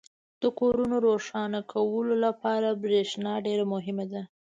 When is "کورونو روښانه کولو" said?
0.59-2.13